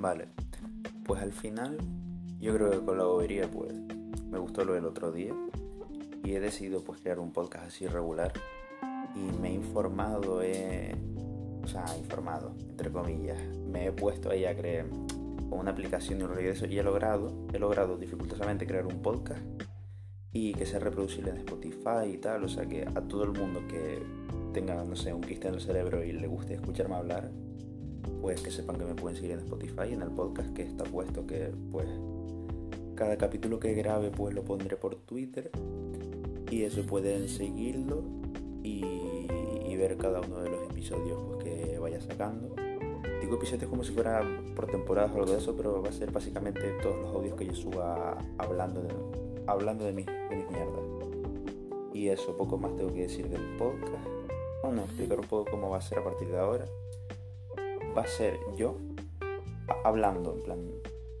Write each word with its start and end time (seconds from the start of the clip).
Vale, 0.00 0.28
pues 1.04 1.20
al 1.20 1.32
final 1.32 1.76
yo 2.40 2.54
creo 2.54 2.70
que 2.70 2.78
con 2.78 2.96
la 2.96 3.04
bobería 3.04 3.50
pues 3.50 3.74
me 4.30 4.38
gustó 4.38 4.64
lo 4.64 4.72
del 4.72 4.86
otro 4.86 5.12
día 5.12 5.34
y 6.24 6.32
he 6.32 6.40
decidido 6.40 6.82
pues 6.82 7.02
crear 7.02 7.18
un 7.18 7.32
podcast 7.32 7.66
así 7.66 7.86
regular 7.86 8.32
y 9.14 9.38
me 9.38 9.50
he 9.50 9.52
informado, 9.52 10.42
he, 10.42 10.96
o 11.62 11.66
sea, 11.66 11.84
informado, 11.98 12.54
entre 12.70 12.90
comillas, 12.90 13.38
me 13.70 13.88
he 13.88 13.92
puesto 13.92 14.30
ahí 14.30 14.46
a 14.46 14.56
crear 14.56 14.86
con 15.50 15.58
una 15.58 15.72
aplicación 15.72 16.20
y 16.20 16.22
un 16.22 16.38
eso 16.38 16.64
y 16.64 16.78
he 16.78 16.82
logrado, 16.82 17.46
he 17.52 17.58
logrado 17.58 17.98
dificultosamente 17.98 18.66
crear 18.66 18.86
un 18.86 19.02
podcast 19.02 19.42
y 20.32 20.54
que 20.54 20.64
sea 20.64 20.78
reproducible 20.80 21.32
en 21.32 21.36
Spotify 21.36 22.08
y 22.14 22.16
tal, 22.16 22.44
o 22.44 22.48
sea 22.48 22.64
que 22.64 22.86
a 22.86 23.02
todo 23.02 23.24
el 23.24 23.32
mundo 23.32 23.60
que 23.68 24.02
tenga, 24.54 24.82
no 24.82 24.96
sé, 24.96 25.12
un 25.12 25.20
quiste 25.20 25.48
en 25.48 25.56
el 25.56 25.60
cerebro 25.60 26.02
y 26.02 26.12
le 26.12 26.26
guste 26.26 26.54
escucharme 26.54 26.94
hablar, 26.94 27.30
pues 28.20 28.40
que 28.42 28.50
sepan 28.50 28.76
que 28.76 28.84
me 28.84 28.94
pueden 28.94 29.16
seguir 29.16 29.32
en 29.32 29.40
Spotify, 29.40 29.92
en 29.92 30.02
el 30.02 30.10
podcast 30.10 30.52
que 30.54 30.62
está 30.62 30.84
puesto 30.84 31.26
que 31.26 31.52
pues 31.70 31.88
cada 32.94 33.16
capítulo 33.16 33.58
que 33.58 33.72
grabe 33.74 34.10
pues 34.10 34.34
lo 34.34 34.44
pondré 34.44 34.76
por 34.76 34.94
Twitter 34.94 35.50
y 36.50 36.64
eso 36.64 36.84
pueden 36.84 37.28
seguirlo 37.28 38.02
y, 38.62 38.84
ver 39.80 39.96
cada 39.96 40.20
uno 40.20 40.42
de 40.42 40.50
los 40.50 40.70
episodios 40.70 41.18
pues, 41.26 41.42
que 41.42 41.78
vaya 41.78 41.98
sacando. 42.02 42.54
Digo 43.22 43.36
episodios 43.36 43.70
como 43.70 43.82
si 43.82 43.92
fuera 43.92 44.22
por 44.54 44.66
temporadas 44.66 45.10
o 45.12 45.20
algo 45.20 45.32
de 45.32 45.38
eso, 45.38 45.56
pero 45.56 45.80
va 45.80 45.88
a 45.88 45.92
ser 45.92 46.10
básicamente 46.10 46.60
todos 46.82 47.00
los 47.00 47.14
audios 47.14 47.34
que 47.34 47.46
yo 47.46 47.54
suba 47.54 48.18
hablando 48.36 48.82
de, 48.82 48.92
hablando 49.46 49.90
mis, 49.94 50.04
de 50.04 50.36
mis 50.36 50.50
mierdas. 50.50 50.82
Y 51.94 52.08
eso, 52.08 52.36
poco 52.36 52.58
más 52.58 52.76
tengo 52.76 52.92
que 52.92 53.02
decir 53.02 53.26
del 53.30 53.56
podcast. 53.56 54.06
Bueno, 54.62 54.82
explicar 54.82 55.18
un 55.18 55.26
poco 55.26 55.50
cómo 55.50 55.70
va 55.70 55.78
a 55.78 55.80
ser 55.80 56.00
a 56.00 56.04
partir 56.04 56.28
de 56.28 56.38
ahora. 56.38 56.66
Va 57.96 58.02
a 58.02 58.06
ser 58.06 58.38
yo 58.56 58.76
hablando, 59.84 60.34
en 60.34 60.42
plan, 60.42 60.58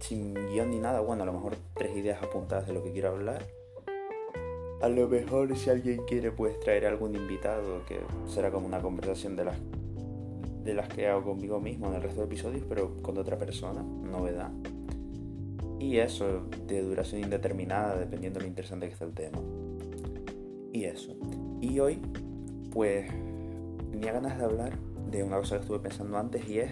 sin 0.00 0.34
guion 0.34 0.70
ni 0.70 0.78
nada. 0.78 1.00
Bueno, 1.00 1.22
a 1.22 1.26
lo 1.26 1.32
mejor 1.32 1.56
tres 1.74 1.96
ideas 1.96 2.22
apuntadas 2.22 2.66
de 2.66 2.72
lo 2.72 2.82
que 2.82 2.92
quiero 2.92 3.10
hablar. 3.10 3.46
A 4.80 4.88
lo 4.88 5.08
mejor 5.08 5.56
si 5.56 5.68
alguien 5.68 6.04
quiere 6.06 6.32
puedes 6.32 6.58
traer 6.60 6.86
algún 6.86 7.14
invitado 7.14 7.84
que 7.86 8.00
será 8.26 8.50
como 8.50 8.66
una 8.66 8.80
conversación 8.80 9.36
de 9.36 9.44
las 9.44 9.56
de 10.64 10.74
las 10.74 10.88
que 10.88 11.06
hago 11.06 11.24
conmigo 11.24 11.60
mismo 11.60 11.88
en 11.88 11.94
el 11.94 12.02
resto 12.02 12.20
de 12.20 12.26
episodios, 12.26 12.64
pero 12.68 12.96
con 13.02 13.16
otra 13.18 13.38
persona, 13.38 13.82
novedad. 13.82 14.50
Y 15.78 15.96
eso, 15.96 16.42
de 16.66 16.82
duración 16.82 17.22
indeterminada, 17.22 17.96
dependiendo 17.96 18.38
de 18.38 18.44
lo 18.44 18.48
interesante 18.48 18.86
que 18.86 18.92
esté 18.92 19.04
el 19.06 19.14
tema. 19.14 19.38
Y 20.72 20.84
eso. 20.84 21.16
Y 21.62 21.80
hoy, 21.80 22.00
pues, 22.70 23.10
tenía 23.90 24.12
ganas 24.12 24.36
de 24.36 24.44
hablar 24.44 24.78
de 25.10 25.22
una 25.22 25.38
cosa 25.38 25.56
que 25.56 25.62
estuve 25.62 25.80
pensando 25.80 26.16
antes 26.18 26.48
y 26.48 26.60
es, 26.60 26.70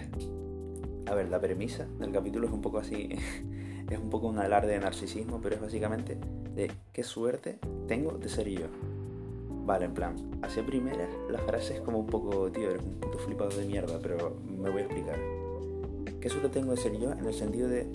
a 1.05 1.13
ver, 1.13 1.29
la 1.29 1.39
premisa 1.39 1.87
del 1.99 2.11
capítulo 2.11 2.47
es 2.47 2.53
un 2.53 2.61
poco 2.61 2.77
así, 2.79 3.09
es 3.89 3.99
un 3.99 4.09
poco 4.09 4.27
un 4.27 4.39
alarde 4.39 4.73
de 4.73 4.79
narcisismo, 4.79 5.39
pero 5.41 5.55
es 5.55 5.61
básicamente 5.61 6.17
de 6.55 6.71
qué 6.93 7.03
suerte 7.03 7.59
tengo 7.87 8.17
de 8.17 8.29
ser 8.29 8.47
yo. 8.49 8.67
Vale, 9.65 9.85
en 9.85 9.93
plan, 9.93 10.15
hacia 10.41 10.65
primera 10.65 11.07
la 11.29 11.39
frase 11.39 11.75
es 11.75 11.81
como 11.81 11.99
un 11.99 12.07
poco, 12.07 12.51
tío, 12.51 12.71
eres 12.71 12.83
un 12.83 12.99
puto 12.99 13.19
flipado 13.19 13.51
de 13.51 13.65
mierda, 13.65 13.99
pero 14.01 14.37
me 14.45 14.69
voy 14.69 14.81
a 14.81 14.85
explicar. 14.85 15.19
¿Qué 16.19 16.29
suerte 16.29 16.49
tengo 16.49 16.71
de 16.71 16.77
ser 16.77 16.97
yo 16.97 17.11
en 17.11 17.25
el 17.25 17.33
sentido 17.33 17.67
de 17.67 17.89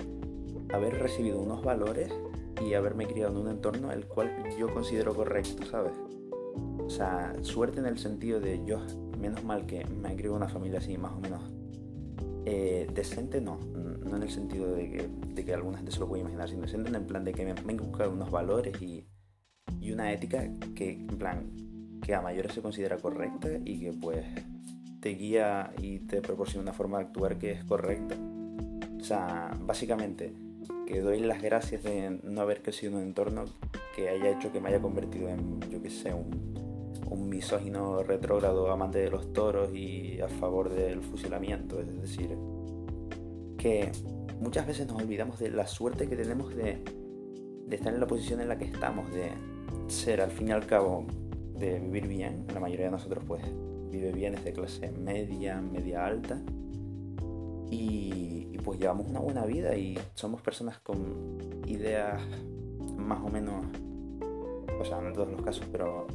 haber 0.73 0.99
recibido 1.01 1.41
unos 1.41 1.65
valores 1.65 2.13
y 2.65 2.75
haberme 2.75 3.07
criado 3.07 3.33
en 3.33 3.39
un 3.39 3.49
entorno 3.49 3.93
el 3.93 4.07
cual 4.07 4.31
yo 4.59 4.73
considero 4.73 5.15
correcto, 5.15 5.65
¿sabes? 5.67 5.93
O 6.79 6.91
sea, 6.91 7.35
suerte 7.43 7.81
en 7.81 7.87
el 7.87 7.99
sentido 7.99 8.41
de 8.41 8.65
yo, 8.65 8.81
menos 9.25 9.45
mal 9.45 9.67
que 9.67 9.85
me 9.87 10.15
criado 10.17 10.37
una 10.37 10.49
familia 10.49 10.79
así, 10.79 10.99
más 10.99 11.13
o 11.13 11.21
menos 11.21 11.41
eh, 12.47 12.87
decente, 12.93 13.41
no, 13.41 13.59
no 13.59 14.17
en 14.17 14.23
el 14.23 14.31
sentido 14.31 14.73
de 14.75 14.91
que, 14.91 15.09
de 15.35 15.45
que 15.45 15.55
alguna 15.55 15.79
gente 15.79 15.93
se 15.93 16.01
lo 16.01 16.09
puede 16.09 16.21
imaginar, 16.23 16.49
sino 16.49 16.63
decente 16.63 16.91
en 16.91 16.95
el 16.95 17.07
plan 17.07 17.25
de 17.25 17.33
que 17.33 17.45
me, 17.45 17.55
me 17.63 17.75
buscar 17.75 18.09
unos 18.09 18.31
valores 18.31 18.81
y, 18.83 19.07
y 19.81 19.93
una 19.93 20.13
ética 20.13 20.47
que, 20.75 20.91
en 20.91 21.07
plan, 21.07 21.51
que 22.03 22.15
a 22.15 22.21
mayores 22.21 22.53
se 22.53 22.61
considera 22.61 22.99
correcta 22.99 23.49
y 23.65 23.81
que 23.81 23.93
pues 23.93 24.27
te 25.01 25.11
guía 25.11 25.73
y 25.81 26.01
te 26.01 26.21
proporciona 26.21 26.63
una 26.63 26.73
forma 26.75 26.99
de 26.99 27.05
actuar 27.05 27.39
que 27.39 27.53
es 27.53 27.65
correcta. 27.65 28.15
O 29.01 29.05
sea, 29.05 29.57
básicamente, 29.61 30.35
que 30.87 31.01
doy 31.01 31.21
las 31.21 31.43
gracias 31.43 31.83
de 31.83 32.21
no 32.23 32.43
haber 32.43 32.63
crecido 32.63 32.93
en 32.93 32.99
un 32.99 33.05
entorno 33.05 33.45
que 33.97 34.11
haya 34.11 34.31
hecho 34.31 34.53
que 34.53 34.61
me 34.61 34.69
haya 34.69 34.81
convertido 34.81 35.29
en, 35.29 35.61
yo 35.71 35.81
qué 35.81 35.89
sé, 35.89 36.13
un, 36.13 36.64
un 37.11 37.29
misógino 37.29 38.03
retrógrado 38.03 38.71
amante 38.71 38.99
de 38.99 39.11
los 39.11 39.33
toros 39.33 39.75
y 39.75 40.21
a 40.21 40.29
favor 40.29 40.71
del 40.71 41.01
fusilamiento. 41.03 41.81
Es 41.81 42.01
decir, 42.01 42.37
que 43.59 43.91
muchas 44.41 44.67
veces 44.67 44.87
nos 44.87 45.03
olvidamos 45.03 45.39
de 45.39 45.51
la 45.51 45.67
suerte 45.67 46.09
que 46.09 46.17
tenemos 46.17 46.55
de, 46.55 46.83
estar 47.71 47.93
en 47.93 48.01
la 48.01 48.07
posición 48.07 48.41
en 48.41 48.49
la 48.49 48.59
que 48.59 48.67
estamos, 48.67 49.11
de 49.13 49.31
ser 49.89 50.21
al 50.21 50.31
fin 50.31 50.49
y 50.49 50.53
al 50.53 50.67
cabo, 50.67 51.07
de 51.59 51.79
vivir 51.81 52.09
bien. 52.09 52.47
La 52.53 52.61
mayoría 52.61 52.87
de 52.87 52.93
nosotros 52.93 53.25
pues 53.27 53.43
vive 53.91 54.13
bien, 54.13 54.35
es 54.35 54.45
de 54.45 54.53
clase 54.53 54.91
media, 54.93 55.61
media 55.61 56.07
alta. 56.07 56.41
Y 57.71 58.59
pues 58.65 58.81
llevamos 58.81 59.09
una 59.09 59.21
buena 59.21 59.45
vida 59.45 59.77
y 59.77 59.99
somos 60.15 60.41
personas 60.41 60.79
con 60.79 61.39
ideas 61.67 62.23
más 62.97 63.21
o 63.23 63.29
menos, 63.29 63.67
o 64.81 64.85
sea, 64.85 65.01
no 65.01 65.09
en 65.09 65.15
todos 65.15 65.31
los 65.31 65.43
casos, 65.43 65.67
pero 65.71 66.07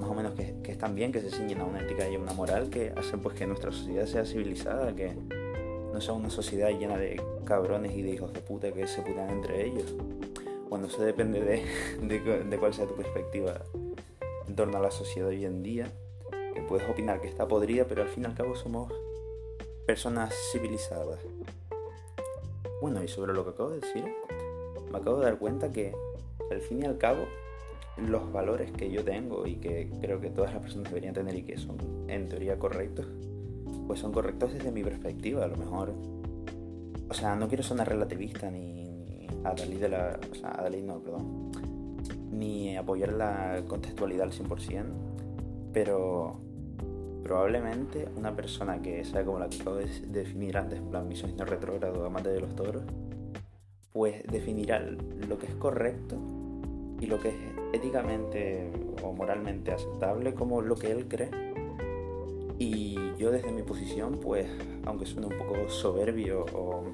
más 0.00 0.10
o 0.10 0.14
menos 0.14 0.32
que, 0.34 0.72
están 0.72 0.94
bien, 0.94 1.12
que 1.12 1.20
se 1.20 1.30
ciñen 1.30 1.60
a 1.60 1.64
una 1.64 1.82
ética 1.82 2.08
y 2.08 2.16
una 2.16 2.32
moral 2.32 2.70
que 2.70 2.92
hacen 2.96 3.20
pues 3.20 3.36
que 3.36 3.46
nuestra 3.46 3.70
sociedad 3.70 4.06
sea 4.06 4.24
civilizada, 4.24 4.94
que 4.94 5.14
no 5.92 6.00
sea 6.00 6.14
una 6.14 6.30
sociedad 6.30 6.70
llena 6.70 6.96
de 6.96 7.22
cabrones 7.44 7.92
y 7.94 8.02
de 8.02 8.10
hijos 8.10 8.32
de 8.32 8.40
puta 8.40 8.72
que 8.72 8.86
se 8.86 9.02
putan 9.02 9.28
entre 9.30 9.66
ellos. 9.66 9.94
Bueno, 10.68 10.86
eso 10.86 11.02
depende 11.02 11.40
de, 11.40 11.64
de, 12.02 12.44
de 12.44 12.58
cuál 12.58 12.72
sea 12.72 12.86
tu 12.86 12.94
perspectiva 12.94 13.60
en 14.48 14.56
torno 14.56 14.78
a 14.78 14.80
la 14.80 14.90
sociedad 14.90 15.28
hoy 15.28 15.44
en 15.44 15.62
día, 15.62 15.92
que 16.54 16.62
puedes 16.62 16.88
opinar 16.88 17.20
que 17.20 17.28
está 17.28 17.46
podrida, 17.46 17.84
pero 17.84 18.02
al 18.02 18.08
fin 18.08 18.22
y 18.22 18.26
al 18.26 18.34
cabo 18.34 18.56
somos 18.56 18.92
personas 19.86 20.34
civilizadas. 20.52 21.20
Bueno, 22.80 23.04
y 23.04 23.08
sobre 23.08 23.34
lo 23.34 23.44
que 23.44 23.50
acabo 23.50 23.70
de 23.70 23.80
decir, 23.80 24.04
me 24.90 24.98
acabo 24.98 25.18
de 25.18 25.26
dar 25.26 25.38
cuenta 25.38 25.70
que 25.70 25.92
al 26.50 26.60
fin 26.62 26.82
y 26.82 26.86
al 26.86 26.96
cabo 26.96 27.26
los 27.96 28.32
valores 28.32 28.70
que 28.72 28.90
yo 28.90 29.04
tengo 29.04 29.46
y 29.46 29.56
que 29.56 29.90
creo 30.00 30.20
que 30.20 30.30
todas 30.30 30.52
las 30.52 30.62
personas 30.62 30.90
deberían 30.90 31.14
tener 31.14 31.34
y 31.34 31.42
que 31.42 31.58
son 31.58 31.76
en 32.08 32.28
teoría 32.28 32.58
correctos, 32.58 33.06
pues 33.86 34.00
son 34.00 34.12
correctos 34.12 34.52
desde 34.52 34.70
mi 34.70 34.82
perspectiva. 34.82 35.44
A 35.44 35.48
lo 35.48 35.56
mejor, 35.56 35.94
o 37.08 37.14
sea, 37.14 37.36
no 37.36 37.48
quiero 37.48 37.62
sonar 37.62 37.88
relativista 37.88 38.50
ni, 38.50 39.26
a 39.44 39.54
Dalí 39.54 39.76
de 39.76 39.88
la, 39.88 40.18
o 40.30 40.34
sea, 40.34 40.58
a 40.58 40.62
Dalí 40.62 40.82
no, 40.82 41.00
perdón, 41.00 41.52
ni 42.30 42.76
apoyar 42.76 43.12
la 43.12 43.62
contextualidad 43.66 44.24
al 44.24 44.32
100%, 44.32 44.84
pero 45.72 46.40
probablemente 47.22 48.08
una 48.16 48.34
persona 48.34 48.80
que 48.80 49.04
sea 49.04 49.24
como 49.24 49.38
la 49.38 49.48
que 49.48 49.60
acabo 49.60 49.76
de 49.76 49.86
definir 50.08 50.56
antes, 50.56 50.78
en 50.78 50.86
plan 50.88 51.06
misógino 51.06 51.44
retrógrado, 51.44 52.04
amante 52.04 52.30
de 52.30 52.40
los 52.40 52.54
toros, 52.56 52.82
pues 53.92 54.22
definirá 54.24 54.80
lo 54.80 55.38
que 55.38 55.46
es 55.46 55.54
correcto 55.56 56.39
y 57.00 57.06
lo 57.06 57.18
que 57.18 57.28
es 57.28 57.34
éticamente 57.72 58.70
o 59.02 59.12
moralmente 59.12 59.72
aceptable 59.72 60.34
como 60.34 60.60
lo 60.60 60.76
que 60.76 60.90
él 60.92 61.08
cree. 61.08 61.30
Y 62.58 62.96
yo 63.16 63.30
desde 63.30 63.50
mi 63.52 63.62
posición, 63.62 64.18
pues, 64.20 64.46
aunque 64.84 65.06
suene 65.06 65.28
un 65.28 65.38
poco 65.38 65.68
soberbio 65.68 66.44
o 66.54 66.84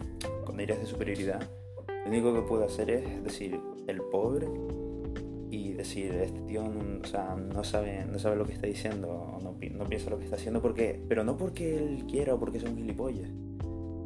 con 0.44 0.60
aires 0.60 0.78
de 0.78 0.86
superioridad, 0.86 1.42
lo 1.88 2.10
único 2.10 2.32
que 2.32 2.42
puedo 2.42 2.64
hacer 2.64 2.90
es 2.90 3.24
decir, 3.24 3.60
el 3.88 4.00
pobre 4.00 4.46
y 5.50 5.72
decir, 5.72 6.12
este 6.14 6.40
tío 6.42 6.62
no, 6.62 7.00
o 7.02 7.06
sea, 7.06 7.34
no, 7.34 7.64
sabe, 7.64 8.04
no 8.04 8.18
sabe 8.18 8.36
lo 8.36 8.44
que 8.44 8.52
está 8.52 8.68
diciendo, 8.68 9.38
no, 9.42 9.52
no 9.52 9.84
piensa 9.88 10.10
lo 10.10 10.18
que 10.18 10.24
está 10.24 10.36
haciendo, 10.36 10.62
porque, 10.62 11.02
pero 11.08 11.24
no 11.24 11.36
porque 11.36 11.76
él 11.76 12.04
quiera 12.08 12.34
o 12.34 12.38
porque 12.38 12.58
es 12.58 12.64
un 12.64 12.76
gilipollas, 12.76 13.30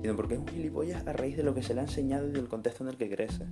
sino 0.03 0.17
porque 0.17 0.35
es 0.35 0.41
un 0.41 0.49
gilipollas 0.49 1.07
a 1.07 1.13
raíz 1.13 1.37
de 1.37 1.43
lo 1.43 1.55
que 1.55 1.63
se 1.63 1.75
le 1.75 1.81
ha 1.81 1.85
enseñado 1.85 2.29
y 2.29 2.33
del 2.33 2.49
contexto 2.49 2.85
en 2.85 2.91
el 2.91 2.97
que 2.97 3.11
crece. 3.11 3.47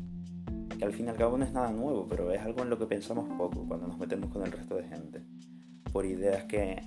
Que 0.78 0.84
al 0.84 0.92
fin 0.92 1.06
y 1.06 1.08
al 1.08 1.16
cabo 1.16 1.36
no 1.36 1.44
es 1.44 1.52
nada 1.52 1.72
nuevo, 1.72 2.06
pero 2.08 2.30
es 2.32 2.40
algo 2.40 2.62
en 2.62 2.70
lo 2.70 2.78
que 2.78 2.86
pensamos 2.86 3.28
poco 3.36 3.66
cuando 3.66 3.88
nos 3.88 3.98
metemos 3.98 4.30
con 4.30 4.42
el 4.44 4.52
resto 4.52 4.76
de 4.76 4.84
gente. 4.84 5.22
Por 5.92 6.06
ideas 6.06 6.44
que 6.44 6.80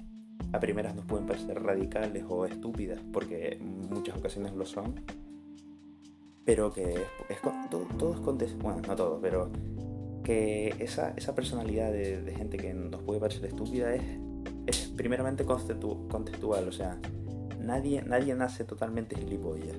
a 0.54 0.60
primeras 0.60 0.96
nos 0.96 1.06
pueden 1.06 1.26
parecer 1.26 1.62
radicales 1.62 2.24
o 2.28 2.46
estúpidas, 2.46 3.00
porque 3.12 3.60
muchas 3.90 4.18
ocasiones 4.18 4.54
lo 4.54 4.66
son, 4.66 4.96
pero 6.46 6.74
que 6.74 6.94
es, 6.94 7.00
es 7.30 7.38
todo, 7.70 7.88
todos 7.98 8.20
contextos, 8.22 8.62
bueno, 8.62 8.82
no 8.88 8.96
todos, 8.96 9.20
pero 9.22 9.50
que 10.24 10.76
esa, 10.80 11.14
esa 11.16 11.34
personalidad 11.36 11.92
de, 11.92 12.34
gente 12.36 12.58
que 12.58 12.74
nos 12.74 13.02
puede 13.04 13.20
parecer 13.20 13.46
estúpida 13.46 13.94
es, 13.94 14.04
es 14.68 14.88
primeramente 14.96 15.46
contextual, 15.46 16.68
o 16.68 16.72
sea, 16.72 17.00
nadie, 17.60 18.04
nadie 18.04 18.36
nace 18.36 18.64
totalmente 18.64 19.16
gilipollas. 19.16 19.78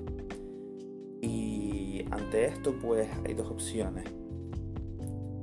Ante 2.33 2.47
esto 2.47 2.73
pues 2.81 3.07
hay 3.27 3.35
dos 3.35 3.47
opciones. 3.51 4.05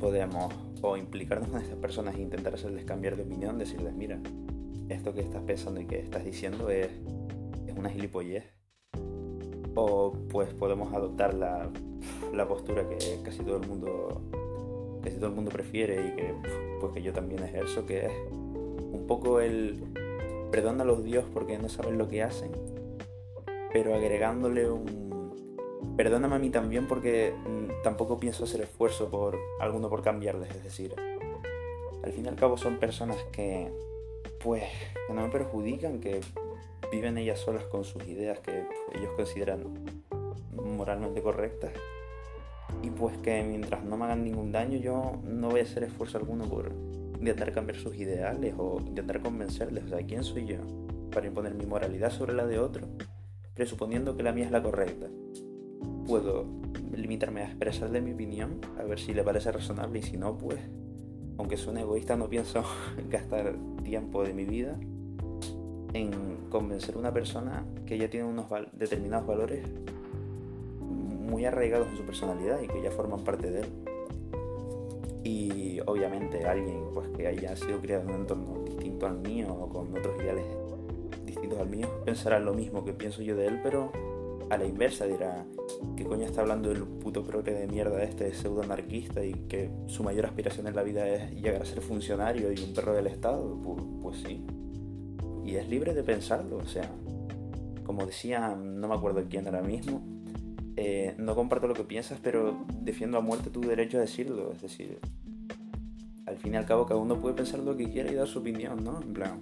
Podemos 0.00 0.52
o 0.82 0.96
implicarnos 0.96 1.48
con 1.48 1.62
estas 1.62 1.76
personas 1.76 2.16
e 2.16 2.20
intentar 2.20 2.52
hacerles 2.54 2.84
cambiar 2.84 3.14
de 3.14 3.22
opinión, 3.22 3.58
decirles, 3.58 3.94
mira, 3.94 4.19
esto 4.88 5.14
que 5.14 5.20
estás 5.20 5.44
pensando 5.44 5.81
y 5.81 5.87
que 5.87 6.00
estás 6.00 6.25
diciendo 6.25 6.69
es, 6.69 6.88
es 7.69 7.76
una 7.78 7.90
gilipollez. 7.90 8.42
o 9.76 10.16
pues 10.31 10.52
podemos 10.52 10.92
adoptar 10.92 11.32
la, 11.32 11.70
la 12.34 12.48
postura 12.48 12.88
que 12.88 13.20
casi 13.22 13.44
todo 13.44 13.58
el 13.58 13.69
mundo 13.69 14.20
casi 15.00 15.14
todo 15.14 15.28
el 15.28 15.36
mundo 15.36 15.52
prefiere 15.52 16.08
y 16.08 16.16
que 16.16 16.34
pues 16.81 16.93
que 16.93 17.02
yo 17.02 17.12
también 17.12 17.44
ejerzo 17.44 17.86
que 17.86 18.06
es 18.06 18.12
un 18.32 19.04
poco 19.06 19.38
el 19.38 19.81
perdona 20.50 20.82
a 20.82 20.86
los 20.86 21.04
dios 21.04 21.25
porque 21.32 21.56
no 21.56 21.69
saben 21.69 21.98
lo 21.98 22.08
que 22.08 22.25
hacen 22.25 22.50
pero 23.72 23.94
agregándole 23.94 24.69
un 24.69 25.10
perdóname 26.02 26.37
a 26.37 26.38
mí 26.38 26.49
también 26.49 26.88
porque 26.88 27.35
mm, 27.35 27.82
tampoco 27.82 28.19
pienso 28.19 28.44
hacer 28.44 28.62
esfuerzo 28.62 29.11
por 29.11 29.38
alguno 29.61 29.91
por 29.91 30.02
cambiarles 30.02 30.49
es 30.49 30.64
decir 30.64 30.94
al 32.02 32.12
fin 32.12 32.25
y 32.25 32.29
al 32.29 32.37
cabo 32.37 32.56
son 32.56 32.79
personas 32.79 33.19
que 33.32 33.70
pues 34.43 34.64
que 35.06 35.12
no 35.12 35.20
me 35.20 35.29
perjudican 35.29 36.00
que 36.00 36.23
viven 36.91 37.19
ellas 37.19 37.41
solas 37.41 37.64
con 37.64 37.85
sus 37.85 38.02
ideas 38.06 38.38
que 38.38 38.64
ellos 38.94 39.11
consideran 39.14 39.85
moralmente 40.50 41.20
correctas 41.20 41.73
y 42.82 42.88
pues 42.88 43.19
que 43.19 43.43
mientras 43.43 43.85
no 43.85 43.99
me 43.99 44.06
hagan 44.06 44.25
ningún 44.25 44.53
daño 44.53 44.79
yo 44.79 45.20
no 45.23 45.50
voy 45.50 45.61
a 45.61 45.64
hacer 45.64 45.85
esfuerzo 45.85 46.17
alguno 46.17 46.46
por 46.46 46.73
intentar 47.19 47.53
cambiar 47.53 47.76
sus 47.76 47.94
ideales 47.96 48.55
o 48.56 48.81
intentar 48.81 49.20
convencerles. 49.20 49.85
O 49.85 49.88
sea, 49.88 50.06
¿quién 50.06 50.25
soy 50.25 50.46
yo 50.46 50.56
para 51.12 51.26
imponer 51.26 51.53
mi 51.53 51.67
moralidad 51.67 52.11
sobre 52.11 52.32
la 52.32 52.46
de 52.46 52.58
otro, 52.58 52.88
presuponiendo 53.53 54.17
que 54.17 54.23
la 54.23 54.32
mía 54.32 54.46
es 54.46 54.50
la 54.50 54.62
correcta? 54.62 55.06
Puedo 56.06 56.44
limitarme 56.94 57.43
a 57.43 57.44
expresarle 57.47 58.00
mi 58.00 58.12
opinión, 58.12 58.61
a 58.79 58.85
ver 58.85 58.99
si 58.99 59.15
le 59.15 59.23
parece 59.23 59.53
razonable 59.53 60.00
y 60.00 60.03
si 60.03 60.17
no, 60.17 60.37
pues, 60.37 60.59
aunque 61.38 61.56
suene 61.56 61.82
egoísta, 61.82 62.17
no 62.17 62.29
pienso 62.29 62.65
gastar 63.11 63.56
tiempo 63.85 64.23
de 64.23 64.32
mi 64.32 64.44
vida 64.44 64.77
en 65.93 66.49
convencer 66.50 66.94
a 66.94 66.99
una 66.99 67.12
persona 67.12 67.65
que 67.87 67.99
ya 67.99 68.09
tiene 68.09 68.27
unos 68.27 68.47
determinados 68.73 69.27
valores 69.27 69.65
muy 70.81 71.44
arraigados 71.44 71.88
en 71.88 71.97
su 71.97 72.03
personalidad 72.05 72.61
y 72.61 72.69
que 72.69 72.82
ya 72.82 72.91
forman 72.91 73.23
parte 73.25 73.50
de 73.50 73.61
él. 73.61 73.67
Y 75.23 75.81
obviamente 75.87 76.47
alguien 76.47 76.82
pues, 76.94 77.09
que 77.11 77.27
haya 77.27 77.55
sido 77.56 77.81
criado 77.81 78.03
en 78.03 78.11
un 78.11 78.21
entorno 78.23 78.65
distinto 78.65 79.06
al 79.06 79.19
mío 79.19 79.53
o 79.53 79.69
con 79.69 79.97
otros 79.97 80.17
ideales 80.21 80.44
distintos 81.25 81.61
al 81.61 81.69
mío 81.69 81.88
pensará 82.05 82.41
lo 82.41 82.55
mismo 82.55 82.85
que 82.85 82.93
pienso 82.93 83.23
yo 83.23 83.37
de 83.37 83.47
él, 83.47 83.61
pero 83.62 83.93
a 84.50 84.58
la 84.58 84.67
inversa 84.67 85.06
dirá 85.06 85.47
que 85.97 86.05
coño 86.05 86.26
está 86.26 86.41
hablando 86.43 86.69
del 86.69 86.82
puto 86.82 87.23
progre 87.23 87.55
de 87.55 87.67
mierda 87.69 88.02
este 88.02 88.35
pseudo 88.35 88.62
anarquista 88.62 89.25
y 89.25 89.32
que 89.49 89.70
su 89.87 90.02
mayor 90.02 90.26
aspiración 90.26 90.67
en 90.67 90.75
la 90.75 90.82
vida 90.82 91.08
es 91.08 91.31
llegar 91.41 91.62
a 91.62 91.64
ser 91.64 91.81
funcionario 91.81 92.52
y 92.52 92.61
un 92.62 92.75
perro 92.75 92.93
del 92.93 93.06
Estado. 93.06 93.56
Pues, 93.62 93.82
pues 94.02 94.17
sí. 94.26 94.44
Y 95.44 95.55
es 95.55 95.69
libre 95.69 95.94
de 95.94 96.02
pensarlo, 96.02 96.58
o 96.58 96.67
sea, 96.67 96.91
como 97.85 98.05
decía, 98.05 98.55
no 98.55 98.88
me 98.88 98.94
acuerdo 98.94 99.25
quién 99.29 99.47
ahora 99.47 99.62
mismo, 99.62 100.02
eh, 100.76 101.14
no 101.19 101.35
comparto 101.35 101.67
lo 101.67 101.75
que 101.75 101.85
piensas, 101.85 102.19
pero 102.23 102.64
defiendo 102.82 103.19
a 103.19 103.20
muerte 103.20 103.50
tu 103.50 103.61
derecho 103.61 103.99
a 103.99 104.00
decirlo. 104.00 104.53
Es 104.53 104.62
decir, 104.62 104.99
al 106.26 106.37
fin 106.37 106.55
y 106.55 106.56
al 106.56 106.67
cabo 106.67 106.87
cada 106.87 107.00
uno 107.00 107.20
puede 107.20 107.35
pensar 107.35 107.61
lo 107.61 107.76
que 107.76 107.91
quiera 107.91 108.11
y 108.11 108.14
dar 108.14 108.26
su 108.26 108.41
opinión, 108.41 108.82
¿no? 108.85 109.00
En 109.00 109.12
plan, 109.12 109.41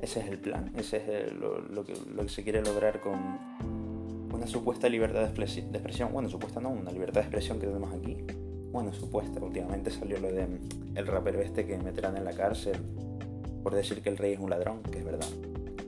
ese 0.00 0.20
es 0.20 0.28
el 0.28 0.38
plan, 0.38 0.70
ese 0.76 0.98
es 0.98 1.32
lo, 1.32 1.84
que, 1.84 1.94
se 2.28 2.42
quiere 2.42 2.62
lograr 2.62 3.00
con 3.00 3.75
una 4.36 4.46
supuesta 4.46 4.88
libertad 4.88 5.20
de, 5.20 5.26
expresión. 5.26 6.12
Bueno, 6.12 6.28
supuesta 6.28 6.60
no, 6.60 6.70
una 6.70 6.92
libertad 6.92 7.20
de 7.20 7.26
expresión 7.26 7.58
que 7.58 7.66
tenemos 7.66 7.92
aquí. 7.92 8.18
Bueno, 8.70 8.92
supuesta, 8.92 9.42
últimamente 9.42 9.90
salió 9.90 10.18
lo 10.20 10.30
de 10.30 10.46
el 10.94 11.06
rapero 11.06 11.40
este 11.40 11.66
que 11.66 11.78
meterán 11.78 12.16
en 12.16 12.24
la 12.24 12.32
cárcel 12.32 12.76
por 13.62 13.74
decir 13.74 14.02
que 14.02 14.10
el 14.10 14.16
rey 14.16 14.34
es 14.34 14.38
un 14.38 14.50
ladrón, 14.50 14.82
que 14.82 14.98
es 14.98 15.04
verdad. 15.04 15.26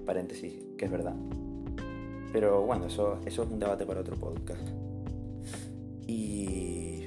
Paréntesis, 0.05 0.55
que 0.77 0.87
es 0.87 0.91
verdad. 0.91 1.15
Pero 2.33 2.63
bueno, 2.63 2.87
eso, 2.87 3.19
eso 3.25 3.43
es 3.45 3.51
un 3.51 3.59
debate 3.59 3.87
para 3.87 4.01
otro 4.01 4.17
podcast. 4.17 4.67
Y 6.07 7.05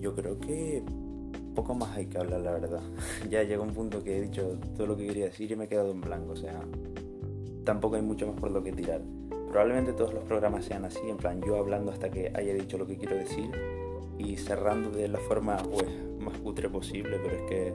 yo 0.00 0.14
creo 0.14 0.38
que 0.38 0.82
poco 1.54 1.74
más 1.74 1.96
hay 1.96 2.06
que 2.06 2.18
hablar, 2.18 2.40
la 2.40 2.52
verdad. 2.52 2.80
ya 3.30 3.42
llegó 3.42 3.62
un 3.62 3.74
punto 3.74 4.02
que 4.02 4.16
he 4.16 4.22
dicho 4.22 4.58
todo 4.76 4.86
lo 4.86 4.96
que 4.96 5.06
quería 5.06 5.26
decir 5.26 5.50
y 5.50 5.56
me 5.56 5.64
he 5.64 5.68
quedado 5.68 5.90
en 5.90 6.00
blanco. 6.00 6.32
O 6.32 6.36
sea, 6.36 6.62
tampoco 7.64 7.96
hay 7.96 8.02
mucho 8.02 8.26
más 8.26 8.40
por 8.40 8.50
lo 8.50 8.62
que 8.62 8.72
tirar. 8.72 9.02
Probablemente 9.54 9.92
todos 9.92 10.12
los 10.12 10.24
programas 10.24 10.64
sean 10.64 10.84
así, 10.84 11.08
en 11.08 11.16
plan 11.16 11.40
yo 11.40 11.56
hablando 11.56 11.92
hasta 11.92 12.10
que 12.10 12.32
haya 12.34 12.52
dicho 12.54 12.76
lo 12.76 12.88
que 12.88 12.96
quiero 12.98 13.14
decir 13.14 13.52
y 14.18 14.36
cerrando 14.36 14.90
de 14.90 15.06
la 15.06 15.20
forma 15.20 15.56
pues, 15.58 15.86
más 16.18 16.36
cutre 16.38 16.68
posible, 16.68 17.20
pero 17.22 17.36
es 17.36 17.42
que 17.42 17.74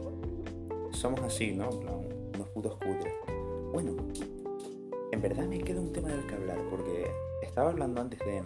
somos 0.92 1.22
así, 1.22 1.54
¿no? 1.54 1.70
En 1.72 1.80
plan, 1.80 1.96
unos 2.36 2.50
putos 2.50 2.76
cutres. 2.76 3.14
Bueno, 3.72 3.96
en 5.14 5.22
verdad 5.22 5.46
me 5.46 5.60
queda 5.60 5.80
un 5.80 5.94
tema 5.94 6.10
del 6.10 6.28
que 6.28 6.36
hablar, 6.36 6.58
porque 6.70 7.10
estaba 7.44 7.70
hablando 7.70 8.02
antes 8.02 8.20
de 8.20 8.44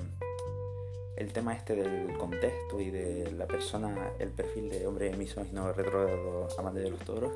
el 1.15 1.33
tema 1.33 1.56
este 1.56 1.75
del 1.75 2.15
contexto 2.19 2.80
y 2.80 2.91
de 2.91 3.31
la 3.31 3.47
persona, 3.47 4.12
el 4.19 4.30
perfil 4.30 4.69
de 4.69 4.85
hombre 4.85 5.12
misógino 5.18 5.74
retrógrado 5.74 6.50
amante 6.59 6.81
de 6.81 6.91
los 6.91 7.00
toros. 7.00 7.31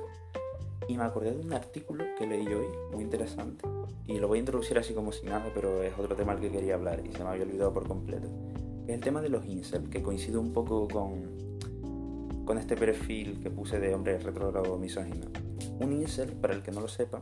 Y 0.87 0.97
me 0.97 1.03
acordé 1.03 1.31
de 1.31 1.41
un 1.41 1.53
artículo 1.53 2.05
que 2.17 2.27
leí 2.27 2.47
hoy, 2.47 2.67
muy 2.91 3.03
interesante. 3.03 3.65
Y 4.05 4.19
lo 4.19 4.27
voy 4.27 4.37
a 4.37 4.41
introducir 4.41 4.77
así 4.77 4.93
como 4.93 5.11
si 5.11 5.25
nada, 5.25 5.51
pero 5.53 5.81
es 5.83 5.97
otro 5.97 6.15
tema 6.15 6.33
al 6.33 6.39
que 6.39 6.49
quería 6.49 6.75
hablar 6.75 7.01
y 7.05 7.11
se 7.11 7.23
me 7.23 7.29
había 7.29 7.43
olvidado 7.43 7.73
por 7.73 7.87
completo. 7.87 8.27
Es 8.87 8.95
el 8.95 9.01
tema 9.01 9.21
de 9.21 9.29
los 9.29 9.45
incel, 9.45 9.89
que 9.89 10.01
coincide 10.01 10.37
un 10.37 10.53
poco 10.53 10.87
con, 10.87 11.47
con 12.45 12.57
este 12.57 12.77
perfil 12.77 13.39
que 13.41 13.49
puse 13.49 13.79
de 13.79 13.93
hombre 13.93 14.17
retrógrado 14.19 14.77
misógino. 14.77 15.27
Un 15.79 15.91
incel, 15.91 16.31
para 16.31 16.53
el 16.53 16.63
que 16.63 16.71
no 16.71 16.81
lo 16.81 16.87
sepa, 16.87 17.19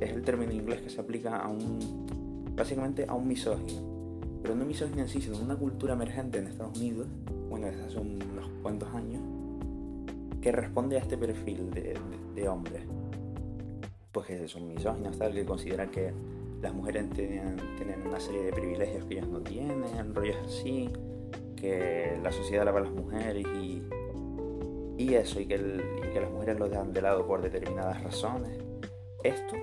es 0.00 0.10
el 0.10 0.22
término 0.22 0.52
inglés 0.52 0.80
que 0.80 0.90
se 0.90 1.00
aplica 1.00 1.38
a 1.38 1.48
un, 1.48 2.06
básicamente 2.54 3.04
a 3.08 3.14
un 3.14 3.26
misógino. 3.26 3.98
Pero 4.42 4.54
no 4.54 4.64
misógino 4.64 5.02
en 5.02 5.08
sí, 5.08 5.20
sino 5.20 5.38
una 5.38 5.56
cultura 5.56 5.94
emergente 5.94 6.38
en 6.38 6.46
Estados 6.46 6.78
Unidos, 6.78 7.08
bueno, 7.48 7.66
desde 7.66 7.84
hace 7.84 7.98
unos 7.98 8.48
cuantos 8.62 8.88
años, 8.94 9.20
que 10.40 10.52
responde 10.52 10.96
a 10.96 11.00
este 11.00 11.18
perfil 11.18 11.70
de, 11.70 11.98
de, 12.34 12.48
hombres. 12.48 12.82
Pues 14.12 14.26
que 14.26 14.48
son 14.48 14.68
misóginos, 14.68 15.18
tal, 15.18 15.32
que 15.32 15.44
consideran 15.44 15.90
que 15.90 16.12
las 16.60 16.74
mujeres 16.74 17.10
tienen, 17.10 17.56
tienen, 17.76 18.06
una 18.06 18.18
serie 18.18 18.42
de 18.42 18.52
privilegios 18.52 19.04
que 19.04 19.14
ellas 19.14 19.28
no 19.28 19.40
tienen, 19.40 20.14
rollos 20.14 20.36
así, 20.44 20.90
que 21.56 22.18
la 22.22 22.32
sociedad 22.32 22.64
lava 22.64 22.78
a 22.78 22.82
las 22.82 22.92
mujeres 22.92 23.46
y 23.60 23.82
y 24.98 25.14
eso, 25.14 25.40
y 25.40 25.46
que, 25.46 25.56
que 26.12 26.20
las 26.20 26.30
mujeres 26.30 26.58
lo 26.58 26.68
dejan 26.68 26.92
de 26.92 27.00
lado 27.00 27.24
por 27.24 27.40
determinadas 27.40 28.02
razones. 28.02 28.58
Esto, 29.22 29.54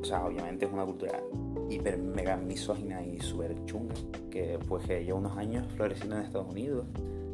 o 0.00 0.04
sea, 0.04 0.26
obviamente 0.26 0.66
es 0.66 0.72
una 0.72 0.84
cultura 0.84 1.22
hiper 1.70 1.98
mega 1.98 2.36
misógina 2.36 3.04
y 3.04 3.20
súper 3.20 3.64
chunga, 3.64 3.94
que 4.28 4.58
pues 4.66 4.84
que 4.84 5.04
lleva 5.04 5.18
unos 5.18 5.36
años 5.36 5.66
floreciendo 5.76 6.16
en 6.16 6.22
Estados 6.22 6.50
Unidos. 6.50 6.84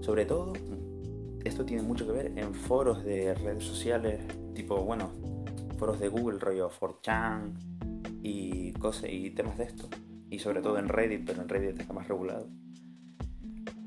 Sobre 0.00 0.26
todo, 0.26 0.52
esto 1.43 1.64
tiene 1.64 1.83
mucho 1.83 2.07
que 2.07 2.12
ver 2.12 2.33
en 2.37 2.55
foros 2.55 3.02
de 3.02 3.35
redes 3.35 3.64
sociales, 3.64 4.21
tipo, 4.52 4.76
bueno, 4.76 5.11
foros 5.83 5.99
de 5.99 6.07
Google, 6.07 6.39
rollo 6.39 6.71
4chan 6.71 7.55
y 8.23 8.73
cosas 8.75 9.11
y 9.11 9.31
temas 9.31 9.59
de 9.59 9.65
esto. 9.65 9.89
Y 10.31 10.39
sobre 10.39 10.62
todo 10.62 10.79
en 10.79 10.89
Reddit, 10.89 11.27
pero 11.27 11.43
en 11.43 11.49
Reddit 11.49 11.81
está 11.81 11.93
más 11.93 12.07
regulado. 12.07 12.47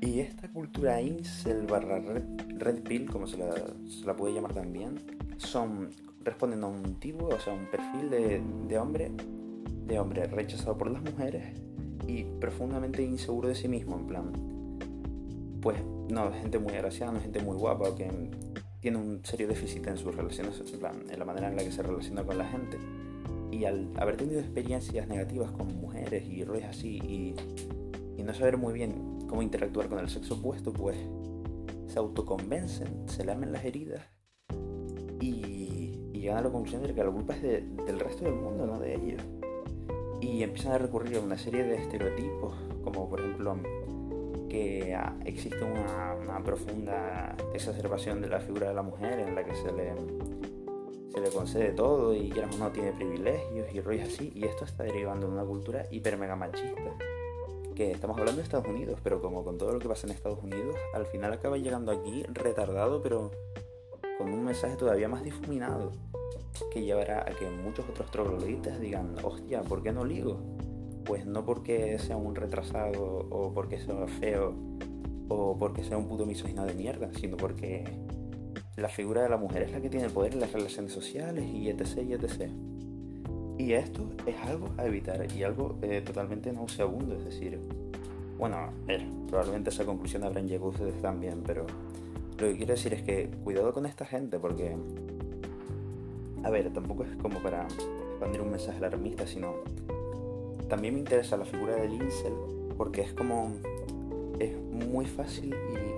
Y 0.02 0.20
esta 0.20 0.52
cultura 0.52 1.00
incel 1.00 1.66
barra 1.66 1.98
red, 1.98 2.82
pill, 2.82 3.10
como 3.10 3.26
se 3.26 3.38
la, 3.38 4.14
puede 4.14 4.34
llamar 4.34 4.52
también, 4.52 4.96
son 5.38 5.88
responden 6.22 6.64
a 6.64 6.66
un 6.66 7.00
tipo, 7.00 7.28
o 7.28 7.40
sea, 7.40 7.54
un 7.54 7.64
perfil 7.70 8.10
de, 8.10 8.78
hombre, 8.78 9.10
de 9.86 9.98
hombre 9.98 10.26
rechazado 10.26 10.76
por 10.76 10.90
las 10.90 11.02
mujeres 11.02 11.58
y 12.06 12.24
profundamente 12.24 13.02
inseguro 13.02 13.48
de 13.48 13.54
sí 13.54 13.68
mismo, 13.68 13.96
en 13.96 14.06
plan, 14.06 14.32
pues 15.62 15.78
no, 16.10 16.30
gente 16.30 16.58
muy 16.58 16.74
agraciada, 16.74 17.12
no 17.12 17.20
gente 17.20 17.40
muy 17.40 17.56
guapa, 17.56 17.94
que 17.96 18.10
tiene 18.86 18.98
un 18.98 19.20
serio 19.24 19.48
déficit 19.48 19.84
en 19.88 19.96
sus 19.96 20.14
relaciones, 20.14 20.60
en, 20.60 20.78
plan, 20.78 21.02
en 21.10 21.18
la 21.18 21.24
manera 21.24 21.48
en 21.48 21.56
la 21.56 21.64
que 21.64 21.72
se 21.72 21.82
relaciona 21.82 22.22
con 22.22 22.38
la 22.38 22.44
gente. 22.46 22.78
Y 23.50 23.64
al 23.64 23.90
haber 23.96 24.16
tenido 24.16 24.38
experiencias 24.38 25.08
negativas 25.08 25.50
con 25.50 25.74
mujeres 25.80 26.24
y 26.24 26.44
roles 26.44 26.66
así 26.66 27.00
y, 27.02 27.34
y 28.16 28.22
no 28.22 28.32
saber 28.32 28.58
muy 28.58 28.74
bien 28.74 29.18
cómo 29.26 29.42
interactuar 29.42 29.88
con 29.88 29.98
el 29.98 30.08
sexo 30.08 30.34
opuesto, 30.34 30.72
pues 30.72 30.96
se 31.88 31.98
autoconvencen, 31.98 33.08
se 33.08 33.24
lamen 33.24 33.52
las 33.52 33.64
heridas 33.64 34.04
y, 35.20 36.12
llegan 36.12 36.36
a 36.36 36.42
la 36.42 36.50
conclusión 36.50 36.84
de 36.84 36.94
que 36.94 37.02
la 37.02 37.10
culpa 37.10 37.34
es 37.34 37.42
del 37.42 37.98
resto 37.98 38.24
del 38.24 38.34
mundo, 38.34 38.68
no 38.68 38.78
de 38.78 38.94
ellos. 38.94 39.22
Y 40.20 40.44
empiezan 40.44 40.74
a 40.74 40.78
recurrir 40.78 41.16
a 41.16 41.20
una 41.22 41.38
serie 41.38 41.64
de 41.64 41.74
estereotipos, 41.74 42.54
como 42.84 43.10
por 43.10 43.18
ejemplo 43.18 43.58
que 44.56 44.98
existe 45.24 45.62
una, 45.62 46.42
profunda 46.42 47.36
exacerbación 47.54 48.20
de 48.20 48.28
la 48.28 48.40
figura 48.40 48.68
de 48.68 48.74
la 48.74 48.82
mujer 48.82 49.18
en 49.18 49.34
la 49.34 49.44
que 49.44 49.54
se 49.54 49.72
le, 49.72 49.94
se 51.12 51.20
le 51.20 51.30
concede 51.30 51.72
todo 51.72 52.14
y 52.14 52.30
que 52.30 52.44
no 52.58 52.70
tiene 52.70 52.92
privilegios 52.92 53.72
y 53.74 53.80
rollos 53.80 54.08
así. 54.08 54.32
Y 54.34 54.44
esto 54.44 54.64
está 54.64 54.84
derivando 54.84 55.26
de 55.26 55.32
una 55.32 55.44
cultura 55.44 55.86
hiper 55.90 56.16
mega 56.16 56.36
machista 56.36 56.96
que 57.74 57.90
estamos 57.90 58.16
hablando 58.16 58.38
de 58.38 58.44
Estados 58.44 58.66
Unidos, 58.66 58.98
pero 59.02 59.20
como 59.20 59.44
con 59.44 59.58
todo 59.58 59.72
lo 59.72 59.78
que 59.78 59.88
pasa 59.88 60.06
en 60.06 60.14
Estados 60.14 60.42
Unidos, 60.42 60.74
al 60.94 61.04
final 61.04 61.34
acaba 61.34 61.58
llegando 61.58 61.92
aquí 61.92 62.22
retardado, 62.32 63.02
pero 63.02 63.30
con 64.16 64.32
un 64.32 64.44
mensaje 64.46 64.76
todavía 64.76 65.08
más 65.08 65.22
difuminado, 65.22 65.92
que 66.72 66.82
llevará 66.82 67.20
a 67.20 67.34
que 67.38 67.50
muchos 67.50 67.86
otros 67.90 68.10
trogloditas 68.10 68.80
digan, 68.80 69.14
hostia, 69.22 69.60
¿por 69.60 69.82
qué 69.82 69.92
no 69.92 70.06
ligo? 70.06 70.55
Pues 71.06 71.24
no 71.24 71.44
porque 71.44 71.98
sea 71.98 72.16
un 72.16 72.34
retrasado 72.34 73.26
o 73.30 73.52
porque 73.54 73.78
sea 73.78 74.06
feo 74.06 74.54
o 75.28 75.56
porque 75.58 75.84
sea 75.84 75.96
un 75.96 76.08
puto 76.08 76.26
misógino 76.26 76.66
de 76.66 76.74
mierda, 76.74 77.10
sino 77.18 77.36
porque 77.36 77.84
la 78.76 78.88
figura 78.88 79.22
de 79.22 79.28
la 79.28 79.36
mujer 79.36 79.62
es 79.62 79.72
la 79.72 79.80
que 79.80 79.88
tiene 79.88 80.06
el 80.06 80.12
poder 80.12 80.34
en 80.34 80.40
las 80.40 80.52
relaciones 80.52 80.92
sociales 80.92 81.44
y 81.46 81.68
etc. 81.68 82.02
y 82.06 82.12
etc. 82.12 82.50
Y 83.58 83.72
esto 83.72 84.10
es 84.26 84.36
algo 84.44 84.68
a 84.76 84.84
evitar 84.84 85.26
y 85.32 85.42
algo 85.42 85.78
eh, 85.82 86.02
totalmente 86.04 86.52
nauseabundo, 86.52 87.16
es 87.16 87.24
decir, 87.24 87.58
bueno, 88.38 88.68
probablemente 89.28 89.70
esa 89.70 89.86
conclusión 89.86 90.24
habrán 90.24 90.46
llegado 90.46 90.70
ustedes 90.70 91.00
también, 91.00 91.42
pero 91.44 91.64
lo 92.38 92.48
que 92.48 92.56
quiero 92.56 92.74
decir 92.74 92.92
es 92.92 93.02
que 93.02 93.30
cuidado 93.44 93.72
con 93.72 93.86
esta 93.86 94.04
gente 94.04 94.38
porque, 94.38 94.76
a 96.42 96.50
ver, 96.50 96.70
tampoco 96.70 97.04
es 97.04 97.16
como 97.16 97.40
para 97.40 97.62
expandir 97.64 98.42
un 98.42 98.50
mensaje 98.50 98.76
alarmista, 98.76 99.26
sino 99.26 99.54
también 100.68 100.94
me 100.94 101.00
interesa 101.00 101.36
la 101.36 101.44
figura 101.44 101.76
del 101.76 101.94
incel 101.94 102.32
porque 102.76 103.02
es 103.02 103.12
como, 103.12 103.52
es 104.38 104.56
muy 104.56 105.06
fácil 105.06 105.54
y, 105.54 105.96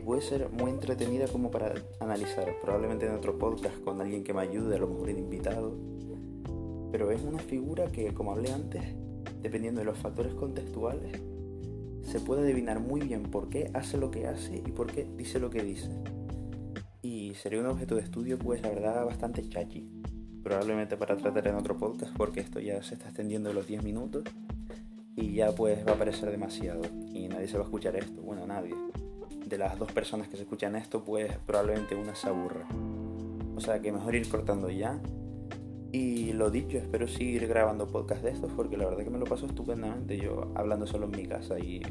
puede 0.00 0.20
ser 0.20 0.50
muy 0.50 0.70
entretenida 0.70 1.26
como 1.26 1.50
para 1.50 1.72
analizar, 2.00 2.54
probablemente 2.60 3.06
en 3.06 3.14
otro 3.14 3.38
podcast 3.38 3.82
con 3.82 4.00
alguien 4.00 4.22
que 4.22 4.34
me 4.34 4.42
ayude, 4.42 4.76
a 4.76 4.78
lo 4.78 4.86
mejor 4.86 5.06
de 5.06 5.12
invitado 5.12 5.74
pero 6.96 7.10
es 7.10 7.20
una 7.22 7.38
figura 7.38 7.92
que, 7.92 8.14
como 8.14 8.32
hablé 8.32 8.50
antes, 8.52 8.82
dependiendo 9.42 9.80
de 9.80 9.84
los 9.84 9.98
factores 9.98 10.32
contextuales, 10.34 11.20
se 12.02 12.20
puede 12.20 12.42
adivinar 12.42 12.80
muy 12.80 13.00
bien 13.00 13.24
por 13.24 13.50
qué 13.50 13.70
hace 13.74 13.98
lo 13.98 14.10
que 14.10 14.26
hace 14.26 14.62
y 14.64 14.72
por 14.72 14.86
qué 14.86 15.06
dice 15.16 15.38
lo 15.38 15.50
que 15.50 15.62
dice. 15.62 15.90
Y 17.02 17.34
sería 17.34 17.60
un 17.60 17.66
objeto 17.66 17.96
de 17.96 18.02
estudio, 18.02 18.38
pues 18.38 18.62
la 18.62 18.70
verdad, 18.70 19.04
bastante 19.04 19.46
chachi. 19.46 19.90
Probablemente 20.46 20.96
para 20.96 21.16
tratar 21.16 21.48
en 21.48 21.56
otro 21.56 21.76
podcast, 21.76 22.16
porque 22.16 22.38
esto 22.38 22.60
ya 22.60 22.80
se 22.80 22.94
está 22.94 23.06
extendiendo 23.06 23.52
los 23.52 23.66
10 23.66 23.82
minutos 23.82 24.22
y 25.16 25.32
ya 25.34 25.50
pues 25.50 25.84
va 25.84 25.94
a 25.94 25.96
parecer 25.96 26.30
demasiado 26.30 26.82
y 27.12 27.26
nadie 27.26 27.48
se 27.48 27.56
va 27.56 27.64
a 27.64 27.66
escuchar 27.66 27.96
esto. 27.96 28.22
Bueno, 28.22 28.46
nadie. 28.46 28.72
De 29.44 29.58
las 29.58 29.76
dos 29.76 29.90
personas 29.90 30.28
que 30.28 30.36
se 30.36 30.44
escuchan 30.44 30.76
esto, 30.76 31.02
pues 31.02 31.36
probablemente 31.46 31.96
una 31.96 32.14
se 32.14 32.28
aburra. 32.28 32.64
O 33.56 33.60
sea 33.60 33.80
que 33.80 33.90
mejor 33.90 34.14
ir 34.14 34.28
cortando 34.28 34.70
ya 34.70 35.00
y 35.90 36.32
lo 36.32 36.48
dicho, 36.48 36.78
espero 36.78 37.08
seguir 37.08 37.48
grabando 37.48 37.88
podcast 37.88 38.22
de 38.22 38.30
estos 38.30 38.52
porque 38.52 38.76
la 38.76 38.84
verdad 38.84 39.02
que 39.02 39.10
me 39.10 39.18
lo 39.18 39.24
paso 39.24 39.46
estupendamente 39.46 40.16
yo 40.16 40.52
hablando 40.54 40.86
solo 40.86 41.06
en 41.06 41.10
mi 41.10 41.26
casa 41.26 41.58
y 41.58 41.82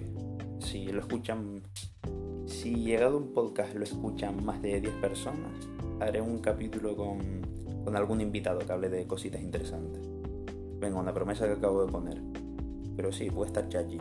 si 0.59 0.85
lo 0.93 1.01
escuchan, 1.01 1.61
si 2.45 2.73
llegado 2.73 3.17
un 3.17 3.33
podcast 3.33 3.75
lo 3.75 3.83
escuchan 3.83 4.45
más 4.45 4.61
de 4.61 4.79
10 4.79 4.93
personas, 5.01 5.51
haré 5.99 6.21
un 6.21 6.37
capítulo 6.37 6.95
con, 6.95 7.44
con 7.85 7.95
algún 7.95 8.19
invitado 8.19 8.59
que 8.59 8.73
hable 8.73 8.89
de 8.89 9.05
cositas 9.05 9.41
interesantes. 9.41 10.01
Venga, 10.79 10.99
una 10.99 11.13
promesa 11.13 11.45
que 11.45 11.53
acabo 11.53 11.85
de 11.85 11.91
poner. 11.91 12.21
Pero 12.97 13.11
sí, 13.11 13.29
puede 13.29 13.47
estar 13.47 13.69
chachi. 13.69 13.99